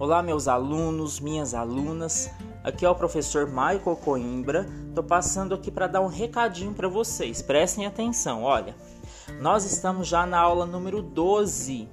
[0.00, 2.30] Olá, meus alunos, minhas alunas.
[2.64, 4.66] Aqui é o professor Michael Coimbra.
[4.94, 7.42] Tô passando aqui para dar um recadinho para vocês.
[7.42, 8.42] Prestem atenção.
[8.42, 8.74] Olha,
[9.42, 11.86] nós estamos já na aula número 12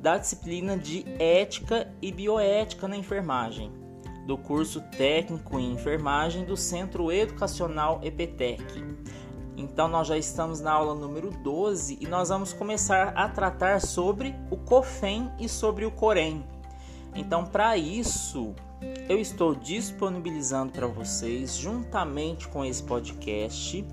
[0.00, 3.70] da disciplina de Ética e Bioética na Enfermagem,
[4.26, 8.64] do curso Técnico em Enfermagem do Centro Educacional EPTEC.
[9.54, 14.34] Então nós já estamos na aula número 12 e nós vamos começar a tratar sobre
[14.50, 16.56] o COFEM e sobre o COREM.
[17.18, 18.54] Então, para isso,
[19.08, 23.84] eu estou disponibilizando para vocês, juntamente com esse podcast,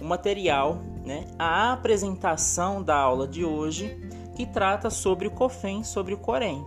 [0.00, 4.00] o material, né, a apresentação da aula de hoje,
[4.34, 6.64] que trata sobre o COFEM, sobre o COREM.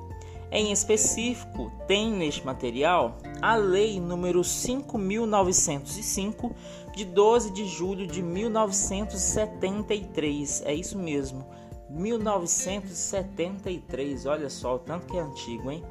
[0.52, 6.56] Em específico, tem neste material a Lei número 5905
[6.96, 10.62] de 12 de julho de 1973.
[10.64, 11.44] É isso mesmo.
[11.94, 15.84] 1973, olha só o tanto que é antigo, hein?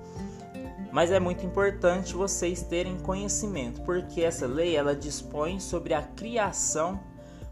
[0.91, 6.98] Mas é muito importante vocês terem conhecimento, porque essa lei ela dispõe sobre a criação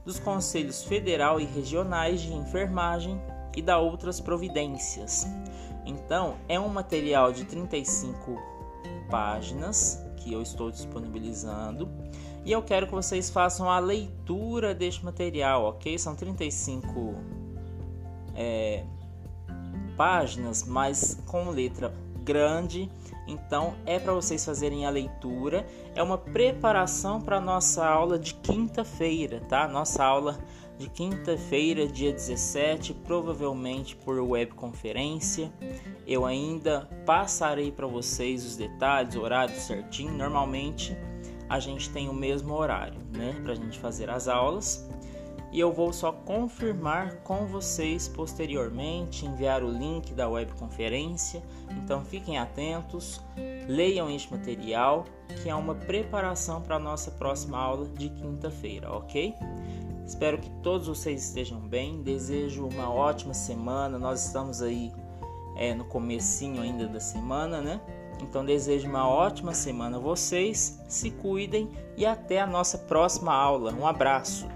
[0.05, 3.23] dos conselhos federal e regionais de enfermagem
[3.57, 5.27] e da outras providências.
[5.87, 8.37] Então, é um material de 35
[9.11, 11.89] páginas que eu estou disponibilizando
[12.45, 15.99] e eu quero que vocês façam a leitura deste material, ok?
[15.99, 17.40] São 35
[18.41, 18.85] é,
[19.97, 21.93] páginas, mas com letra
[22.25, 22.91] grande.
[23.27, 25.67] Então é para vocês fazerem a leitura.
[25.95, 29.69] É uma preparação para nossa aula de quinta-feira, tá?
[29.69, 30.39] Nossa aula
[30.79, 35.53] de quinta-feira, dia 17, provavelmente por webconferência.
[36.07, 40.15] Eu ainda passarei para vocês os detalhes, horário certinho.
[40.15, 40.97] Normalmente
[41.47, 44.89] a gente tem o mesmo horário, né, para a gente fazer as aulas
[45.53, 51.43] e eu vou só confirmar com vocês posteriormente, enviar o link da webconferência.
[51.83, 53.21] Então fiquem atentos,
[53.67, 55.05] leiam este material,
[55.43, 59.35] que é uma preparação para a nossa próxima aula de quinta-feira, ok?
[60.07, 62.03] Espero que todos vocês estejam bem.
[62.03, 63.97] Desejo uma ótima semana.
[63.97, 64.93] Nós estamos aí
[65.57, 67.81] é, no comecinho ainda da semana, né?
[68.21, 70.83] Então desejo uma ótima semana a vocês.
[70.89, 73.73] Se cuidem e até a nossa próxima aula.
[73.73, 74.49] Um abraço.